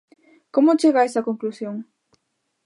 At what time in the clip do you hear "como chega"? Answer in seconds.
0.55-0.99